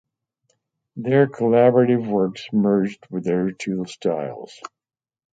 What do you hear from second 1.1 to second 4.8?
collaborative works merged their two styles.